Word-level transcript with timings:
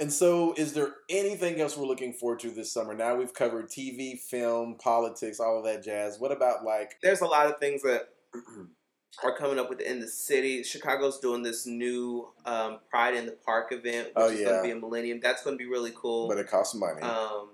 And 0.00 0.12
so, 0.12 0.54
is 0.56 0.74
there 0.74 0.94
anything 1.08 1.60
else 1.60 1.76
we're 1.76 1.86
looking 1.86 2.12
forward 2.12 2.38
to 2.40 2.50
this 2.50 2.72
summer? 2.72 2.94
Now 2.94 3.16
we've 3.16 3.34
covered 3.34 3.68
TV, 3.68 4.18
film, 4.18 4.76
politics, 4.76 5.40
all 5.40 5.58
of 5.58 5.64
that 5.64 5.82
jazz. 5.82 6.18
What 6.20 6.30
about 6.32 6.64
like? 6.64 6.98
There's 7.02 7.20
a 7.20 7.26
lot 7.26 7.46
of 7.46 7.58
things 7.58 7.82
that 7.82 8.08
are 9.24 9.36
coming 9.36 9.58
up 9.58 9.68
within 9.68 9.98
the 9.98 10.06
city. 10.06 10.62
Chicago's 10.62 11.18
doing 11.18 11.42
this 11.42 11.66
new 11.66 12.28
um, 12.46 12.78
Pride 12.88 13.14
in 13.14 13.26
the 13.26 13.32
Park 13.32 13.72
event, 13.72 14.08
which 14.08 14.14
Oh, 14.16 14.28
is 14.28 14.40
going 14.40 14.56
to 14.56 14.62
be 14.62 14.70
a 14.70 14.76
Millennium. 14.76 15.18
That's 15.20 15.42
going 15.42 15.58
to 15.58 15.62
be 15.64 15.68
really 15.68 15.92
cool. 15.96 16.28
But 16.28 16.38
it 16.38 16.48
costs 16.48 16.74
money. 16.76 17.02
um, 17.02 17.48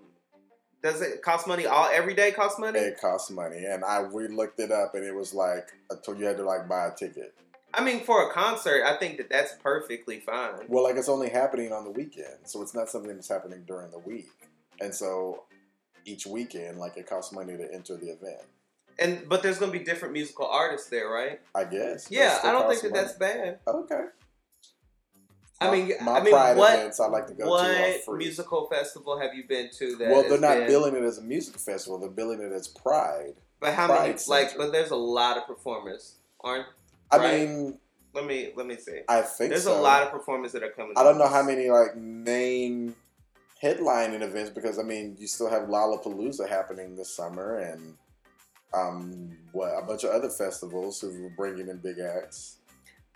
does 0.82 1.00
it 1.00 1.22
cost 1.22 1.46
money? 1.46 1.64
All 1.64 1.88
every 1.90 2.12
day 2.12 2.30
costs 2.30 2.58
money. 2.58 2.78
it 2.78 3.00
costs 3.00 3.30
money, 3.30 3.64
and 3.64 3.82
I 3.82 4.02
we 4.02 4.28
looked 4.28 4.60
it 4.60 4.70
up, 4.70 4.94
and 4.94 5.02
it 5.02 5.14
was 5.14 5.32
like 5.32 5.66
you 6.06 6.26
had 6.26 6.36
to 6.36 6.44
like 6.44 6.68
buy 6.68 6.88
a 6.88 6.94
ticket. 6.94 7.32
I 7.76 7.84
mean, 7.84 8.00
for 8.00 8.28
a 8.28 8.32
concert, 8.32 8.82
I 8.84 8.96
think 8.96 9.16
that 9.18 9.30
that's 9.30 9.54
perfectly 9.62 10.20
fine. 10.20 10.66
Well, 10.68 10.84
like 10.84 10.96
it's 10.96 11.08
only 11.08 11.28
happening 11.28 11.72
on 11.72 11.84
the 11.84 11.90
weekend, 11.90 12.36
so 12.44 12.62
it's 12.62 12.74
not 12.74 12.88
something 12.88 13.14
that's 13.14 13.28
happening 13.28 13.64
during 13.66 13.90
the 13.90 13.98
week. 13.98 14.30
And 14.80 14.94
so 14.94 15.44
each 16.04 16.26
weekend, 16.26 16.78
like 16.78 16.96
it 16.96 17.06
costs 17.06 17.32
money 17.32 17.56
to 17.56 17.72
enter 17.72 17.96
the 17.96 18.06
event. 18.10 18.42
And 18.98 19.28
but 19.28 19.42
there's 19.42 19.58
going 19.58 19.72
to 19.72 19.78
be 19.78 19.84
different 19.84 20.14
musical 20.14 20.46
artists 20.46 20.88
there, 20.88 21.08
right? 21.08 21.40
I 21.54 21.64
guess. 21.64 22.10
Yeah, 22.10 22.38
I 22.44 22.52
don't 22.52 22.68
think 22.68 22.82
that 22.82 22.94
that's 22.94 23.14
bad. 23.14 23.58
okay. 23.66 24.04
I 25.60 25.70
mean, 25.70 25.92
my 26.02 26.18
I 26.18 26.22
mean, 26.22 26.32
pride 26.32 26.56
what 26.56 26.74
events 26.74 27.00
I 27.00 27.06
like 27.06 27.26
to 27.28 27.34
go 27.34 27.44
to 27.44 27.50
are 27.50 27.92
what 28.04 28.18
musical 28.18 28.66
festival 28.66 29.18
have 29.18 29.34
you 29.34 29.44
been 29.48 29.70
to 29.78 29.96
that? 29.96 30.10
well, 30.10 30.22
they're 30.22 30.38
not 30.38 30.58
been- 30.58 30.66
billing 30.66 30.96
it 30.96 31.02
as 31.02 31.18
a 31.18 31.22
music 31.22 31.58
festival; 31.58 31.98
they're 31.98 32.10
billing 32.10 32.40
it 32.40 32.52
as 32.52 32.68
Pride. 32.68 33.34
But 33.60 33.74
how 33.74 33.86
Pride 33.86 34.08
many? 34.08 34.18
Like, 34.28 34.56
but 34.56 34.72
there's 34.72 34.90
a 34.90 34.96
lot 34.96 35.38
of 35.38 35.46
performers, 35.46 36.16
aren't? 36.42 36.66
I 37.10 37.16
Right. 37.18 37.48
mean, 37.48 37.78
Let 38.14 38.26
me 38.26 38.52
let 38.56 38.66
me 38.66 38.76
see. 38.76 39.00
I 39.08 39.22
think 39.22 39.50
There's 39.50 39.64
so. 39.64 39.78
a 39.78 39.82
lot 39.82 40.02
of 40.04 40.10
performers 40.12 40.52
that 40.52 40.62
are 40.62 40.70
coming. 40.70 40.92
I 40.96 41.02
don't 41.02 41.18
know 41.18 41.24
this. 41.24 41.32
how 41.32 41.42
many 41.42 41.68
like 41.70 41.96
main 41.96 42.94
headlining 43.62 44.22
events 44.22 44.50
because 44.50 44.78
I 44.78 44.82
mean 44.82 45.16
you 45.18 45.26
still 45.26 45.48
have 45.50 45.64
Lollapalooza 45.68 46.48
happening 46.48 46.94
this 46.96 47.10
summer 47.14 47.58
and 47.58 47.96
um 48.72 49.36
what 49.52 49.70
a 49.76 49.82
bunch 49.82 50.04
of 50.04 50.10
other 50.10 50.28
festivals 50.30 51.00
who 51.00 51.26
are 51.26 51.30
bringing 51.36 51.68
in 51.68 51.78
big 51.78 51.98
acts. 51.98 52.58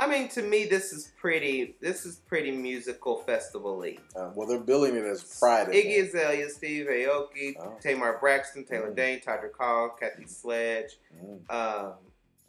I 0.00 0.06
mean, 0.06 0.28
to 0.28 0.42
me, 0.42 0.64
this 0.66 0.92
is 0.92 1.10
pretty. 1.20 1.74
This 1.80 2.06
is 2.06 2.20
pretty 2.28 2.52
musical 2.52 3.16
festival-y. 3.24 3.98
Uh, 4.14 4.30
well, 4.32 4.46
they're 4.46 4.60
billing 4.60 4.94
it 4.94 5.02
as 5.04 5.24
Pride. 5.40 5.66
Iggy. 5.68 6.04
Azalea, 6.06 6.48
Steve 6.50 6.86
Aoki, 6.86 7.56
Oh. 7.58 7.76
Tamar 7.82 8.16
Braxton, 8.20 8.64
Taylor 8.64 8.92
Mm. 8.92 8.94
Dayne, 8.94 9.18
Todrick 9.20 9.56
Hall, 9.58 9.96
Kathy 9.98 10.24
Sledge. 10.28 10.98
Mm, 11.20 11.40
Um, 11.50 11.94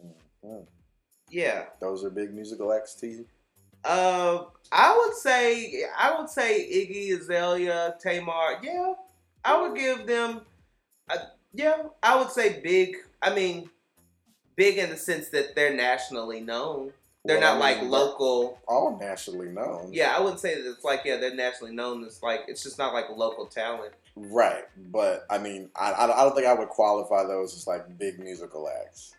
mm, 0.05 0.13
mm. 0.45 0.65
Yeah. 1.31 1.65
Those 1.79 2.03
are 2.03 2.09
big 2.09 2.33
musical 2.33 2.71
acts 2.73 2.95
to 2.95 3.07
you. 3.07 3.25
Uh, 3.83 4.43
I 4.71 4.97
would 4.97 5.15
say 5.15 5.83
I 5.97 6.19
would 6.19 6.29
say 6.29 6.67
Iggy 6.69 7.17
Azalea, 7.19 7.95
Tamar. 8.01 8.59
Yeah, 8.61 8.93
I 9.43 9.61
would 9.61 9.77
give 9.77 10.05
them. 10.05 10.41
Uh, 11.09 11.17
yeah, 11.53 11.83
I 12.03 12.17
would 12.17 12.29
say 12.31 12.59
big. 12.61 12.97
I 13.21 13.33
mean, 13.33 13.69
big 14.55 14.77
in 14.77 14.89
the 14.89 14.97
sense 14.97 15.29
that 15.29 15.55
they're 15.55 15.73
nationally 15.75 16.41
known. 16.41 16.91
They're 17.25 17.39
Well, 17.39 17.57
not 17.57 17.63
I 17.63 17.75
like 17.75 17.89
local. 17.89 18.59
All 18.67 18.97
nationally 18.97 19.49
known. 19.49 19.89
Yeah, 19.91 20.15
I 20.15 20.21
wouldn't 20.21 20.39
say 20.39 20.55
that 20.55 20.69
it's 20.69 20.83
like 20.83 21.01
yeah 21.05 21.17
they're 21.17 21.35
nationally 21.35 21.73
known. 21.73 22.03
It's 22.03 22.21
like 22.23 22.41
it's 22.47 22.63
just 22.63 22.77
not 22.77 22.93
like 22.93 23.05
local 23.09 23.45
talent. 23.45 23.93
Right, 24.15 24.65
but 24.91 25.25
I 25.29 25.37
mean, 25.37 25.69
I 25.75 25.93
I 25.93 26.23
don't 26.23 26.35
think 26.35 26.47
I 26.47 26.53
would 26.53 26.69
qualify 26.69 27.23
those 27.23 27.55
as 27.55 27.67
like 27.67 27.97
big 27.97 28.19
musical 28.19 28.69
acts. 28.69 29.15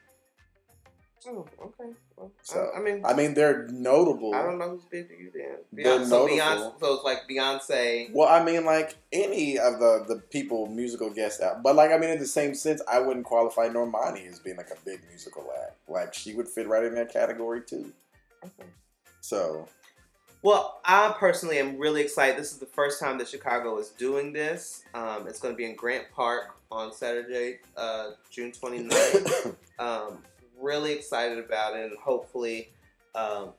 Oh, 1.27 1.47
okay. 1.63 1.93
Well, 2.17 2.33
So, 2.43 2.71
I, 2.75 2.79
I 2.79 2.83
mean, 2.83 3.03
I 3.05 3.15
mean, 3.15 3.35
they're 3.35 3.67
notable. 3.69 4.35
I 4.35 4.43
don't 4.43 4.59
know 4.59 4.71
who's 4.71 4.85
big 4.85 5.09
to 5.09 5.15
you 5.19 5.31
then. 5.35 5.59
They're 5.73 6.05
so 6.07 6.27
notable. 6.27 6.37
Beyonce, 6.39 6.81
so 6.81 6.95
it's 6.95 7.05
like 7.05 7.29
Beyonce. 7.29 8.13
Well, 8.13 8.29
I 8.29 8.43
mean, 8.43 8.65
like 8.65 8.97
any 9.13 9.59
of 9.59 9.79
the 9.79 10.05
the 10.09 10.17
people 10.31 10.67
musical 10.67 11.11
guests 11.11 11.43
out, 11.43 11.63
but 11.63 11.77
like 11.77 11.91
I 11.93 11.99
mean, 11.99 12.11
in 12.11 12.19
the 12.19 12.27
same 12.27 12.55
sense, 12.55 12.81
I 12.91 13.01
wouldn't 13.01 13.27
qualify 13.27 13.69
Normani 13.69 14.27
as 14.29 14.39
being 14.39 14.57
like 14.57 14.71
a 14.71 14.85
big 14.85 15.01
musical 15.09 15.47
act. 15.63 15.77
Like 15.89 16.15
she 16.15 16.35
would 16.35 16.49
fit 16.49 16.67
right 16.69 16.85
in 16.85 16.95
that 16.95 17.13
category 17.13 17.63
too. 17.63 17.93
Okay. 18.45 18.69
So 19.21 19.69
Well, 20.43 20.81
I 20.85 21.15
personally 21.19 21.59
am 21.59 21.77
really 21.79 22.01
excited. 22.01 22.39
This 22.39 22.53
is 22.53 22.59
the 22.59 22.67
first 22.67 22.99
time 22.99 23.19
that 23.19 23.29
Chicago 23.29 23.79
is 23.79 23.91
doing 23.91 24.33
this. 24.33 24.85
Um, 24.95 25.27
it's 25.29 25.39
going 25.39 25.53
to 25.53 25.57
be 25.57 25.67
in 25.67 25.77
Grant 25.77 26.07
Park 26.15 26.57
on 26.73 26.93
Saturday, 26.95 27.59
uh, 27.77 28.13
June 28.31 28.51
29th. 28.53 29.55
um, 29.79 30.23
really 30.61 30.93
excited 30.93 31.39
about 31.39 31.77
it, 31.77 31.91
and 31.91 31.99
hopefully 31.99 32.73
um, 33.15 33.51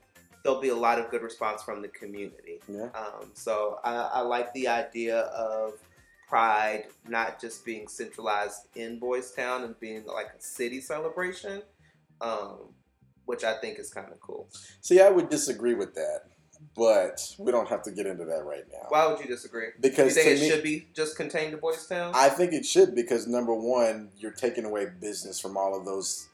there'll 0.44 0.62
be 0.62 0.70
a 0.70 0.76
lot 0.76 1.00
of 1.00 1.10
good 1.10 1.22
response 1.22 1.62
from 1.64 1.82
the 1.82 1.88
community. 1.90 2.60
yeah, 2.68 2.90
Um, 2.96 3.32
so 3.34 3.80
I, 3.84 3.94
I 3.96 4.22
like 4.22 4.54
the 4.54 4.68
idea 4.68 5.18
of 5.20 5.74
Pride 6.28 6.86
not 7.08 7.42
just 7.42 7.66
being 7.66 7.88
centralized 7.88 8.62
in 8.76 9.00
Boystown 9.00 9.66
and 9.66 9.78
being 9.80 10.06
like 10.06 10.28
a 10.28 10.42
city 10.42 10.80
celebration, 10.80 11.62
um, 12.22 12.74
which 13.26 13.44
I 13.44 13.58
think 13.58 13.80
is 13.80 13.94
kind 13.94 14.12
of 14.12 14.20
cool. 14.22 14.48
see, 14.80 15.02
I 15.02 15.10
would 15.10 15.30
disagree 15.30 15.74
with 15.74 15.94
that, 15.96 16.22
but 16.76 17.20
we 17.38 17.52
don't 17.52 17.68
have 17.68 17.82
to 17.84 17.92
get 17.92 18.06
into 18.06 18.24
that 18.26 18.46
right 18.46 18.64
now. 18.72 18.86
Why 18.90 19.08
would 19.08 19.20
you 19.20 19.28
disagree? 19.28 19.66
You 19.66 19.72
because 19.82 20.14
think 20.14 20.28
to 20.28 20.34
it 20.36 20.40
me, 20.40 20.50
should 20.50 20.64
be 20.64 20.88
just 20.94 21.18
contained 21.18 21.52
to 21.52 21.58
Boystown? 21.58 22.12
I 22.16 22.30
think 22.30 22.54
it 22.54 22.66
should 22.66 22.96
because 22.96 23.28
number 23.28 23.54
one, 23.54 24.10
you're 24.18 24.32
taking 24.32 24.64
away 24.64 24.88
business 25.02 25.40
from 25.40 25.58
all 25.58 25.78
of 25.78 25.86
those 25.86 26.30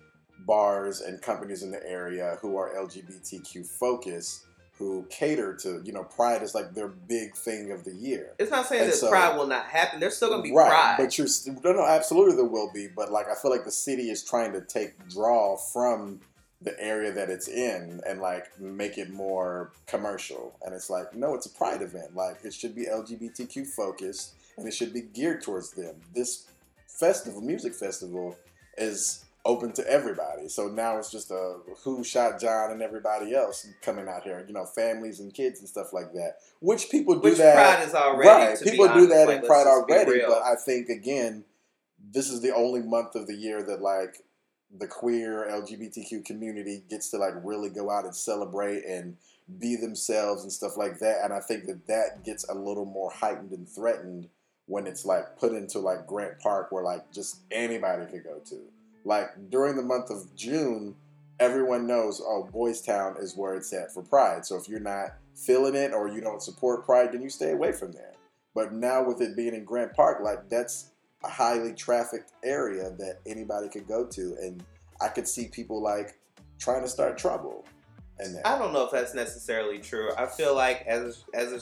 bars 0.46 1.02
and 1.02 1.22
companies 1.22 1.64
in 1.64 1.72
the 1.72 1.86
area 1.90 2.38
who 2.42 2.58
are 2.58 2.74
LGBTQ 2.76 3.66
focused, 3.66 4.46
who 4.78 5.06
cater 5.10 5.54
to 5.56 5.82
you 5.84 5.92
know 5.92 6.04
Pride 6.04 6.44
is 6.44 6.54
like 6.54 6.74
their 6.74 6.88
big 6.88 7.36
thing 7.36 7.72
of 7.72 7.84
the 7.84 7.94
year. 7.94 8.34
it's 8.40 8.52
not 8.52 8.68
saying 8.68 8.84
And 8.84 8.92
that 8.92 8.96
so- 8.98 9.10
Pride 9.10 9.36
will 9.36 9.48
not 9.48 9.66
happen. 9.66 10.00
There's 10.00 10.16
still 10.16 10.30
going 10.30 10.42
to 10.44 10.48
be 10.50 10.56
right, 10.56 10.70
Pride. 10.70 10.96
but 11.00 11.18
you're 11.18 11.28
st- 11.28 11.64
no, 11.64 11.72
no, 11.74 11.86
absolutely 11.86 12.36
there 12.36 12.46
will 12.46 12.72
be, 12.74 12.88
but 12.88 13.12
like 13.12 13.28
I 13.30 13.36
feel 13.36 13.52
like 13.52 13.66
the 13.66 13.72
city 13.72 14.10
is 14.12 14.24
trying 14.24 14.54
to 14.54 14.62
take 14.62 15.08
draw 15.10 15.58
from 15.58 16.22
the 16.62 16.80
area 16.84 17.12
that 17.12 17.30
it's 17.30 17.48
in 17.48 18.02
and 18.08 18.20
like 18.20 18.46
make 18.60 18.98
it 18.98 19.12
more 19.12 19.72
commercial, 19.86 20.56
and 20.64 20.74
it's 20.74 20.90
like 20.90 21.14
no, 21.16 21.34
it's 21.36 21.46
a 21.48 21.52
Pride 21.52 21.82
event. 21.82 22.16
Like 22.16 22.38
it 22.44 22.54
should 22.54 22.76
be 22.76 22.86
LGBTQ 22.86 23.66
focused, 23.68 24.34
and 24.58 24.68
it 24.68 24.74
should 24.74 24.94
be 24.94 25.02
geared 25.02 25.42
towards 25.42 25.72
them. 25.72 25.96
This 26.16 26.46
festival, 26.88 27.42
music 27.42 27.74
festival, 27.76 28.36
is 28.78 29.24
open 29.48 29.72
to 29.72 29.90
everybody. 29.90 30.50
So 30.50 30.68
now 30.68 30.98
it's 30.98 31.10
just 31.10 31.32
a 31.32 31.58
who 31.84 32.04
shot 32.04 32.40
John 32.40 32.72
and 32.72 32.82
everybody 32.82 33.34
else 33.34 33.68
coming 33.82 34.08
out 34.08 34.24
here, 34.24 34.44
you 34.48 34.54
know, 34.54 34.66
families 34.66 35.20
and 35.20 35.34
kids 35.34 35.60
and 35.60 35.68
stuff 35.68 35.94
like 35.94 36.14
that. 36.14 36.36
Which 36.60 36.90
people 36.90 37.16
do 37.16 37.22
Which 37.22 37.38
that 37.38 37.56
Pride 37.56 37.88
is 37.88 37.96
already. 37.96 38.30
right. 38.30 38.60
People 38.62 38.88
do 38.94 39.08
that 39.08 39.28
like, 39.28 39.42
in 39.42 39.48
Pride 39.48 39.68
already, 39.68 40.22
but 40.28 40.44
I 40.44 40.56
think 40.64 40.90
again, 40.90 41.46
this 42.14 42.30
is 42.30 42.42
the 42.42 42.54
only 42.54 42.82
month 42.82 43.16
of 43.16 43.26
the 43.26 43.36
year 43.36 43.64
that 43.64 43.82
like 43.82 44.18
the 44.78 44.88
queer 44.88 45.48
LGBTQ 45.50 46.26
community 46.26 46.84
gets 46.90 47.10
to 47.12 47.18
like 47.18 47.34
really 47.44 47.70
go 47.70 47.90
out 47.90 48.04
and 48.04 48.16
celebrate 48.16 48.84
and 48.84 49.16
be 49.60 49.78
themselves 49.78 50.44
and 50.44 50.52
stuff 50.52 50.76
like 50.76 51.00
that. 51.00 51.24
And 51.24 51.34
I 51.34 51.40
think 51.40 51.66
that 51.68 51.88
that 51.88 52.26
gets 52.26 52.48
a 52.50 52.54
little 52.54 52.86
more 52.86 53.10
heightened 53.10 53.52
and 53.52 53.68
threatened 53.68 54.28
when 54.66 54.86
it's 54.86 55.06
like 55.06 55.38
put 55.38 55.54
into 55.54 55.80
like 55.80 56.06
Grant 56.06 56.40
Park, 56.40 56.72
where 56.72 56.84
like 56.84 57.12
just 57.14 57.40
anybody 57.50 58.06
could 58.12 58.26
go 58.26 58.40
to. 58.50 58.60
Like 59.06 59.50
during 59.50 59.76
the 59.76 59.84
month 59.84 60.10
of 60.10 60.36
June, 60.36 60.96
everyone 61.40 61.88
knows, 61.88 62.22
oh, 62.22 62.50
Boystown 62.52 63.22
is 63.22 63.36
where 63.36 63.56
it's 63.56 63.72
at 63.74 63.94
for 63.94 64.04
Pride. 64.04 64.46
So 64.46 64.56
if 64.56 64.68
you're 64.68 64.80
not 64.80 65.16
feeling 65.36 65.76
it 65.76 65.94
or 65.94 66.08
you 66.08 66.22
don't 66.22 66.42
support 66.42 66.86
Pride, 66.86 67.14
then 67.14 67.22
you 67.22 67.30
stay 67.30 67.52
away 67.52 67.72
from 67.72 67.92
there. 67.92 68.14
But 68.56 68.74
now 68.74 69.04
with 69.04 69.22
it 69.22 69.36
being 69.36 69.54
in 69.54 69.66
Grant 69.66 69.94
Park, 69.94 70.20
like 70.24 70.50
that's 70.50 70.92
a 71.24 71.30
highly 71.30 71.74
trafficked 71.74 72.32
area 72.44 72.92
that 72.98 73.20
anybody 73.26 73.70
could 73.70 73.88
go 73.88 74.06
to, 74.08 74.36
and 74.42 74.64
I 75.02 75.10
could 75.10 75.28
see 75.28 75.48
people 75.48 75.82
like 75.82 76.20
trying 76.60 76.82
to 76.82 76.88
start 76.88 77.18
trouble. 77.18 77.66
And. 78.20 78.40
I 78.46 78.58
don't 78.58 78.74
know 78.74 78.84
if 78.84 78.92
that's 78.92 79.14
necessarily 79.14 79.78
true. 79.78 80.10
I 80.18 80.26
feel 80.26 80.56
like 80.56 80.82
as 80.88 81.26
as 81.36 81.54
a 81.54 81.62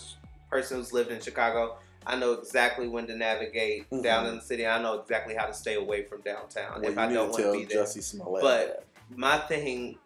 person 0.50 0.78
who's 0.78 0.94
lived 0.94 1.12
in 1.12 1.20
Chicago, 1.20 1.78
I 2.08 2.16
know 2.16 2.34
exactly 2.34 2.88
when 2.88 3.08
to 3.08 3.16
navigate 3.16 3.90
Mhm. 3.90 4.04
down 4.04 4.26
in 4.28 4.36
the 4.36 4.42
city. 4.42 4.66
I 4.68 4.82
know 4.82 5.00
exactly 5.00 5.36
how 5.36 5.46
to 5.48 5.54
stay 5.54 5.76
away 5.76 6.04
from 6.04 6.22
downtown 6.22 6.82
well, 6.82 6.92
if 6.92 6.98
I 6.98 7.12
don't 7.12 7.36
to 7.36 7.44
want 7.44 7.54
to 7.54 7.60
be 7.60 7.66
there. 7.66 7.84
Jussie 7.84 8.04
Smollett. 8.04 8.42
But- 8.44 8.86
My 9.10 9.38
thing, 9.38 10.00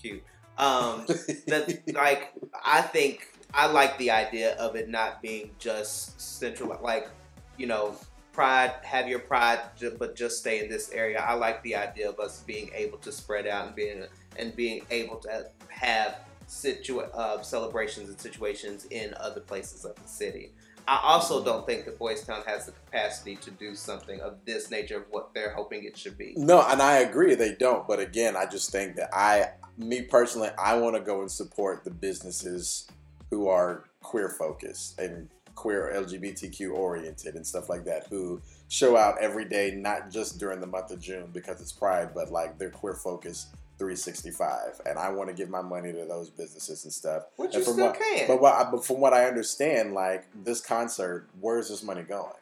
cute. 0.00 0.22
Um, 0.58 1.06
that 1.46 1.82
like 1.94 2.32
I 2.64 2.82
think 2.82 3.28
I 3.54 3.66
like 3.66 3.96
the 3.98 4.10
idea 4.10 4.56
of 4.56 4.74
it 4.76 4.88
not 4.88 5.22
being 5.22 5.52
just 5.58 6.20
central, 6.20 6.76
like 6.82 7.08
you 7.56 7.66
know, 7.66 7.94
pride. 8.32 8.72
Have 8.82 9.08
your 9.08 9.20
pride, 9.20 9.60
but 9.98 10.16
just 10.16 10.38
stay 10.38 10.62
in 10.64 10.68
this 10.68 10.90
area. 10.90 11.20
I 11.20 11.34
like 11.34 11.62
the 11.62 11.76
idea 11.76 12.08
of 12.08 12.18
us 12.18 12.40
being 12.40 12.70
able 12.74 12.98
to 12.98 13.12
spread 13.12 13.46
out 13.46 13.66
and 13.68 13.74
being 13.76 14.04
and 14.36 14.54
being 14.56 14.84
able 14.90 15.16
to 15.18 15.50
have 15.68 16.18
situa- 16.48 17.10
uh, 17.14 17.40
celebrations 17.42 18.08
and 18.08 18.20
situations 18.20 18.86
in 18.90 19.14
other 19.14 19.40
places 19.40 19.84
of 19.84 19.94
the 20.02 20.08
city. 20.08 20.52
I 20.88 21.00
also 21.02 21.44
don't 21.44 21.66
think 21.66 21.84
that 21.84 21.98
Boystown 21.98 22.44
has 22.46 22.66
the 22.66 22.72
capacity 22.72 23.36
to 23.36 23.50
do 23.50 23.74
something 23.74 24.20
of 24.20 24.36
this 24.44 24.70
nature 24.70 24.98
of 24.98 25.04
what 25.10 25.34
they're 25.34 25.54
hoping 25.54 25.84
it 25.84 25.96
should 25.96 26.18
be. 26.18 26.34
No, 26.36 26.62
and 26.66 26.82
I 26.82 26.98
agree 26.98 27.34
they 27.34 27.54
don't. 27.54 27.86
But 27.86 28.00
again, 28.00 28.36
I 28.36 28.46
just 28.46 28.70
think 28.70 28.96
that 28.96 29.10
I, 29.12 29.50
me 29.76 30.02
personally, 30.02 30.50
I 30.58 30.76
want 30.76 30.96
to 30.96 31.02
go 31.02 31.20
and 31.20 31.30
support 31.30 31.84
the 31.84 31.90
businesses 31.90 32.88
who 33.30 33.48
are 33.48 33.84
queer 34.02 34.28
focused 34.28 34.98
and 34.98 35.28
queer 35.54 35.92
LGBTQ 35.94 36.72
oriented 36.72 37.34
and 37.34 37.46
stuff 37.46 37.68
like 37.68 37.84
that 37.84 38.06
who 38.08 38.40
show 38.68 38.96
out 38.96 39.20
every 39.20 39.44
day, 39.44 39.72
not 39.72 40.10
just 40.10 40.38
during 40.38 40.60
the 40.60 40.66
month 40.66 40.90
of 40.90 41.00
June 41.00 41.28
because 41.32 41.60
it's 41.60 41.72
Pride, 41.72 42.10
but 42.14 42.30
like 42.30 42.58
they're 42.58 42.70
queer 42.70 42.94
focused 42.94 43.48
365. 43.80 44.82
And 44.86 44.98
I 44.98 45.10
want 45.10 45.28
to 45.30 45.34
give 45.34 45.48
my 45.48 45.62
money 45.62 45.90
to 45.92 46.04
those 46.04 46.28
businesses 46.30 46.84
and 46.84 46.92
stuff. 46.92 47.24
Which 47.36 47.54
And 47.54 47.66
you 47.66 47.72
still 47.72 47.86
what- 47.86 47.98
can. 47.98 48.28
But, 48.28 48.40
what 48.40 48.54
I, 48.54 48.70
but 48.70 48.84
from 48.84 49.00
what 49.00 49.12
I 49.14 49.24
understand, 49.24 49.94
like 49.94 50.26
this 50.44 50.60
concert, 50.60 51.26
where's 51.40 51.68
this 51.70 51.82
money 51.82 52.02
going? 52.02 52.32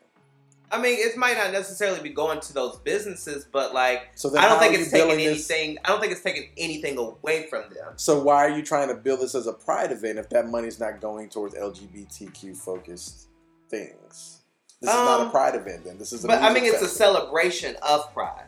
I 0.70 0.78
mean, 0.82 0.98
it 0.98 1.16
might 1.16 1.38
not 1.38 1.50
necessarily 1.52 2.00
be 2.02 2.10
going 2.10 2.40
to 2.40 2.52
those 2.52 2.76
businesses, 2.80 3.46
but 3.50 3.72
like, 3.72 4.08
So 4.16 4.36
I 4.36 4.46
don't 4.48 4.58
think 4.58 4.74
it's 4.74 4.90
taking 4.90 5.06
billing 5.08 5.24
this- 5.24 5.48
anything. 5.50 5.78
I 5.84 5.88
don't 5.88 6.00
think 6.00 6.12
it's 6.12 6.20
taking 6.22 6.50
anything 6.58 6.98
away 6.98 7.46
from 7.48 7.62
them. 7.72 7.94
So 7.96 8.22
why 8.22 8.44
are 8.44 8.50
you 8.50 8.62
trying 8.62 8.88
to 8.88 8.94
build 8.94 9.20
this 9.20 9.34
as 9.34 9.46
a 9.46 9.52
pride 9.54 9.92
event 9.92 10.18
if 10.18 10.28
that 10.30 10.48
money's 10.48 10.78
not 10.78 11.00
going 11.00 11.30
towards 11.30 11.54
LGBTQ 11.54 12.54
focused 12.56 13.28
things? 13.70 14.40
This 14.80 14.90
is 14.90 14.96
not 14.96 15.20
a 15.20 15.24
Um, 15.24 15.30
pride 15.30 15.54
event. 15.54 15.84
Then 15.84 15.98
this 15.98 16.12
is. 16.12 16.24
A 16.24 16.28
But 16.28 16.42
I 16.42 16.52
mean, 16.52 16.64
it's 16.64 16.82
a 16.82 16.88
celebration 16.88 17.74
of 17.82 18.12
pride. 18.12 18.44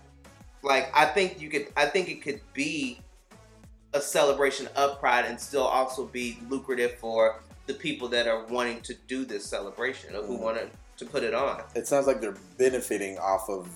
Like, 0.63 0.91
I 0.95 1.07
think 1.07 1.41
you 1.41 1.49
could. 1.49 1.69
I 1.77 1.87
think 1.87 2.09
it 2.09 2.23
could 2.23 2.41
be 2.53 3.01
a 3.95 4.01
celebration 4.01 4.69
of 4.77 5.01
pride 5.01 5.25
and 5.25 5.41
still 5.41 5.63
also 5.65 6.07
be 6.07 6.39
lucrative 6.49 6.95
for 6.99 7.41
the 7.67 7.75
people 7.75 8.09
that 8.09 8.27
are 8.29 8.45
wanting 8.47 8.81
to 8.83 8.95
do 9.09 9.25
this 9.25 9.45
celebration 9.45 10.15
or 10.15 10.23
who 10.23 10.37
Mhm. 10.37 10.41
want 10.41 10.57
to, 10.59 10.71
to 11.05 11.11
put 11.11 11.23
it 11.25 11.35
on. 11.35 11.63
It 11.75 11.87
sounds 11.89 12.07
like 12.07 12.21
they're 12.21 12.37
benefiting 12.57 13.19
off 13.19 13.49
of 13.49 13.69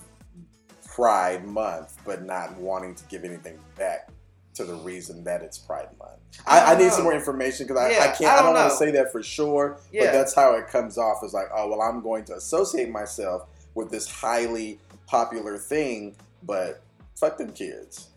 Pride 0.87 1.45
Month, 1.45 1.97
but 2.05 2.23
not 2.25 2.57
wanting 2.57 2.95
to 2.95 3.05
give 3.07 3.25
anything 3.25 3.59
back 3.77 4.09
to 4.55 4.65
the 4.65 4.75
reason 4.75 5.25
that 5.25 5.43
it's 5.43 5.59
Pride 5.59 5.89
Month. 5.99 6.21
I, 6.47 6.61
I, 6.61 6.75
I 6.75 6.79
need 6.79 6.93
some 6.93 7.03
more 7.05 7.15
information 7.15 7.67
because 7.67 7.81
I, 7.83 7.91
Yeah, 7.91 8.03
I 8.05 8.07
can't. 8.09 8.23
I 8.23 8.33
I 8.33 8.37
don't, 8.37 8.45
don't 8.47 8.55
want 8.55 8.71
to 8.71 8.77
say 8.77 8.91
that 8.93 9.11
for 9.11 9.23
sure, 9.23 9.79
Yeah. 9.93 10.05
but 10.07 10.13
that's 10.13 10.35
how 10.35 10.55
it 10.55 10.69
comes 10.69 10.97
off. 10.99 11.25
Is 11.25 11.33
like, 11.35 11.49
oh 11.55 11.69
well, 11.69 11.81
I'm 11.83 12.01
going 12.03 12.25
to 12.27 12.37
associate 12.37 12.91
myself 12.91 13.47
with 13.75 13.91
this 13.91 14.09
highly 14.09 14.79
popular 15.07 15.59
thing, 15.59 16.15
but 16.46 16.82
fuck 17.14 17.38
them 17.38 17.52
kids. 17.52 18.08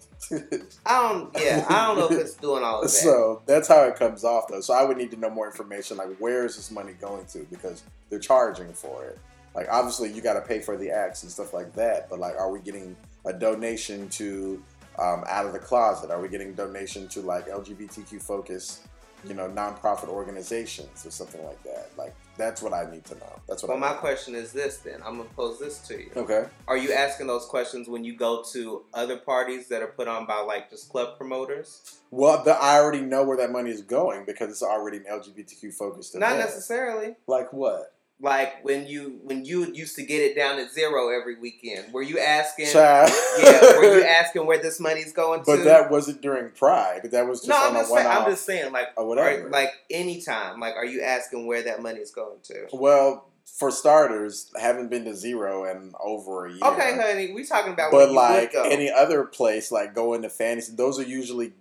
I 0.85 1.09
don't. 1.09 1.35
Yeah, 1.37 1.65
I 1.69 1.87
don't 1.87 1.97
know 1.99 2.05
if 2.05 2.19
it's 2.19 2.33
doing 2.35 2.63
all 2.63 2.81
of 2.81 2.83
that. 2.83 2.89
So 2.89 3.41
that's 3.45 3.67
how 3.67 3.83
it 3.83 3.95
comes 3.95 4.23
off, 4.23 4.47
though. 4.47 4.61
So 4.61 4.73
I 4.73 4.83
would 4.83 4.97
need 4.97 5.11
to 5.11 5.17
know 5.17 5.29
more 5.29 5.45
information, 5.45 5.97
like 5.97 6.17
where 6.17 6.45
is 6.45 6.55
this 6.55 6.71
money 6.71 6.93
going 6.93 7.25
to? 7.27 7.45
Because 7.51 7.83
they're 8.09 8.19
charging 8.19 8.73
for 8.73 9.05
it. 9.05 9.19
Like 9.57 9.67
obviously 9.71 10.13
you 10.13 10.21
got 10.21 10.33
to 10.33 10.41
pay 10.41 10.59
for 10.59 10.77
the 10.77 10.91
acts 10.91 11.23
and 11.23 11.31
stuff 11.31 11.51
like 11.51 11.73
that, 11.73 12.09
but 12.09 12.19
like, 12.19 12.35
are 12.35 12.51
we 12.51 12.59
getting 12.59 12.95
a 13.25 13.33
donation 13.33 14.07
to 14.09 14.61
um, 14.99 15.23
Out 15.27 15.47
of 15.47 15.53
the 15.53 15.59
Closet? 15.59 16.11
Are 16.11 16.21
we 16.21 16.29
getting 16.29 16.53
donation 16.53 17.07
to 17.09 17.21
like 17.21 17.47
LGBTQ 17.47 18.21
focused, 18.21 18.87
you 19.25 19.33
know, 19.33 19.49
nonprofit 19.49 20.07
organizations 20.09 21.05
or 21.05 21.11
something 21.11 21.43
like 21.45 21.61
that? 21.63 21.89
Like 21.97 22.15
that's 22.37 22.61
what 22.61 22.73
I 22.73 22.89
need 22.89 23.03
to 23.05 23.15
know. 23.15 23.39
That's 23.47 23.63
what. 23.63 23.69
well, 23.69 23.79
my 23.79 23.91
need. 23.91 23.99
question 23.99 24.35
is 24.35 24.51
this: 24.51 24.77
then 24.77 25.01
I'm 25.05 25.17
gonna 25.17 25.29
pose 25.35 25.59
this 25.59 25.79
to 25.87 25.95
you. 25.99 26.11
Okay. 26.15 26.45
Are 26.67 26.77
you 26.77 26.93
asking 26.93 27.27
those 27.27 27.45
questions 27.45 27.87
when 27.87 28.03
you 28.03 28.15
go 28.15 28.43
to 28.53 28.83
other 28.93 29.17
parties 29.17 29.67
that 29.69 29.81
are 29.81 29.87
put 29.87 30.07
on 30.07 30.25
by 30.25 30.39
like 30.39 30.69
just 30.69 30.89
club 30.89 31.17
promoters? 31.17 31.99
Well, 32.11 32.43
the, 32.43 32.51
I 32.51 32.77
already 32.79 33.01
know 33.01 33.23
where 33.23 33.37
that 33.37 33.51
money 33.51 33.71
is 33.71 33.81
going 33.81 34.25
because 34.25 34.49
it's 34.49 34.63
already 34.63 34.97
an 34.97 35.05
LGBTQ 35.11 35.73
focused 35.73 36.15
Not 36.15 36.33
event. 36.33 36.45
necessarily. 36.49 37.15
Like 37.27 37.51
what? 37.51 37.93
Like 38.19 38.65
when 38.65 38.87
you 38.87 39.19
when 39.23 39.45
you 39.45 39.71
used 39.73 39.95
to 39.97 40.03
get 40.03 40.21
it 40.21 40.35
down 40.35 40.57
at 40.57 40.71
zero 40.71 41.09
every 41.09 41.39
weekend. 41.39 41.93
Were 41.93 42.01
you 42.01 42.17
asking? 42.17 42.67
Child. 42.71 43.11
yeah. 43.39 43.77
Were 43.77 43.97
you 43.99 44.03
asking 44.07 44.47
where 44.47 44.57
this 44.57 44.79
money's 44.79 45.13
going 45.13 45.43
But 45.45 45.57
to? 45.57 45.63
that 45.65 45.91
wasn't 45.91 46.21
during 46.21 46.49
Pride. 46.51 47.11
That 47.11 47.27
was 47.27 47.41
just 47.41 47.49
no, 47.49 47.55
on 47.57 47.69
I'm 47.69 47.75
a 47.75 47.79
just 47.81 47.93
saying. 47.93 48.07
I'm 48.07 48.25
just 48.25 48.45
saying. 48.45 48.71
Like 48.73 48.87
or 48.97 49.05
whatever. 49.07 49.45
are- 49.47 49.49
like 49.51 49.71
anytime. 49.91 50.59
Like, 50.59 50.75
are 50.75 50.85
you 50.85 51.01
asking 51.03 51.45
where 51.45 51.61
that 51.63 51.83
money's 51.83 52.09
going 52.09 52.39
to? 52.45 52.67
well, 52.73 53.29
for 53.59 53.69
starters, 53.71 54.51
haven't 54.59 54.89
been 54.89 55.05
to 55.05 55.15
zero 55.15 55.65
in 55.65 55.93
over 56.03 56.47
a 56.47 56.51
year. 56.51 56.59
Okay, 56.63 56.95
honey, 56.97 57.33
we 57.33 57.45
talking 57.45 57.73
about 57.73 57.91
but 57.91 58.11
like 58.11 58.53
any 58.55 58.91
other 58.91 59.25
place, 59.25 59.71
like 59.71 59.93
going 59.93 60.23
to 60.23 60.29
fantasy, 60.29 60.73
those 60.75 60.99
are 60.99 61.03
usually 61.03 61.53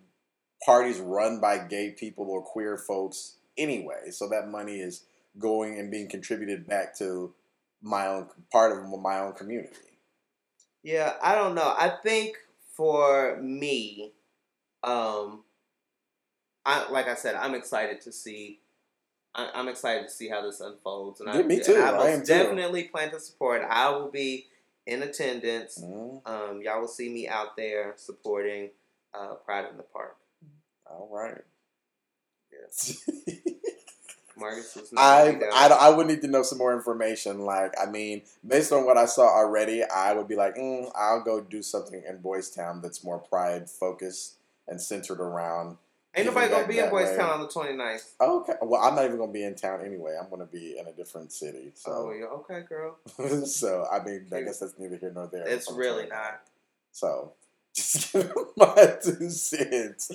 parties 0.64 0.98
run 1.00 1.38
by 1.40 1.58
gay 1.58 1.90
people 1.90 2.30
or 2.30 2.42
queer 2.42 2.76
folks 2.78 3.36
anyway. 3.58 4.10
So 4.10 4.28
that 4.30 4.48
money 4.48 4.76
is 4.76 5.04
going 5.38 5.78
and 5.78 5.90
being 5.90 6.08
contributed 6.08 6.66
back 6.66 6.96
to 6.98 7.34
my 7.82 8.06
own 8.06 8.28
part 8.50 8.72
of 8.72 9.00
my 9.00 9.18
own 9.20 9.32
community. 9.34 9.76
Yeah, 10.82 11.14
I 11.22 11.34
don't 11.34 11.54
know. 11.54 11.74
I 11.76 11.92
think 12.02 12.36
for 12.74 13.38
me, 13.42 14.12
um, 14.84 15.42
I 16.64 16.88
like 16.90 17.08
I 17.08 17.14
said, 17.14 17.34
I'm 17.34 17.54
excited 17.54 18.00
to 18.02 18.12
see. 18.12 18.60
I, 19.34 19.50
I'm 19.54 19.68
excited 19.68 20.04
to 20.04 20.10
see 20.10 20.28
how 20.28 20.42
this 20.42 20.60
unfolds, 20.60 21.20
and 21.20 21.28
I, 21.28 21.42
me 21.42 21.60
too. 21.60 21.74
I 21.76 21.90
I 21.90 22.10
am 22.10 22.20
too. 22.20 22.26
definitely 22.26 22.84
plan 22.84 23.10
to 23.10 23.20
support. 23.20 23.62
I 23.68 23.90
will 23.90 24.10
be 24.10 24.46
in 24.86 25.02
attendance. 25.02 25.82
Mm, 25.82 26.22
Um, 26.26 26.62
y'all 26.62 26.80
will 26.80 26.88
see 26.88 27.08
me 27.12 27.28
out 27.28 27.56
there 27.56 27.92
supporting 27.96 28.70
uh, 29.12 29.34
Pride 29.34 29.66
in 29.70 29.76
the 29.76 29.82
Park. 29.82 30.16
all 30.88 31.08
right. 31.10 31.42
Marcus 34.36 34.76
is 34.76 34.92
I, 34.96 35.32
not 35.32 35.72
I, 35.72 35.86
I 35.86 35.88
would 35.90 36.06
need 36.06 36.20
to 36.22 36.28
know 36.28 36.42
some 36.42 36.58
more 36.58 36.74
information. 36.74 37.40
Like, 37.40 37.74
I 37.80 37.86
mean, 37.90 38.22
based 38.46 38.72
on 38.72 38.84
what 38.84 38.96
I 38.96 39.06
saw 39.06 39.28
already, 39.28 39.82
I 39.82 40.12
would 40.12 40.28
be 40.28 40.36
like, 40.36 40.56
mm, 40.56 40.90
I'll 40.94 41.22
go 41.22 41.40
do 41.40 41.62
something 41.62 42.02
in 42.06 42.18
Boystown 42.18 42.82
that's 42.82 43.02
more 43.02 43.18
pride 43.18 43.70
focused 43.70 44.36
and 44.68 44.80
centered 44.80 45.20
around. 45.20 45.78
Ain't 46.14 46.26
nobody 46.26 46.48
gonna 46.50 46.66
be 46.66 46.78
in 46.78 46.88
Boys 46.88 47.10
way. 47.10 47.16
Town 47.16 47.30
on 47.30 47.40
the 47.40 47.48
29th. 47.48 48.12
Okay, 48.18 48.54
well, 48.62 48.80
I'm 48.80 48.94
not 48.94 49.04
even 49.04 49.18
gonna 49.18 49.32
be 49.32 49.44
in 49.44 49.54
town 49.54 49.84
anyway. 49.84 50.16
I'm 50.18 50.30
gonna 50.30 50.46
be 50.46 50.78
in 50.78 50.86
a 50.86 50.92
different 50.92 51.30
city. 51.30 51.72
Oh, 51.86 52.10
So, 52.10 52.12
yeah. 52.12 52.24
Okay, 52.26 52.62
girl. 52.66 52.96
so 53.46 53.86
I 53.92 54.02
mean, 54.02 54.26
I 54.34 54.40
guess 54.40 54.60
that's 54.60 54.78
neither 54.78 54.96
here 54.96 55.12
nor 55.14 55.28
there. 55.30 55.46
It's 55.46 55.70
really 55.70 56.06
not. 56.06 56.40
So, 56.92 57.34
just 57.74 58.14
give 58.14 58.32
my 58.56 58.96
two 59.02 59.28
cents. 59.28 60.10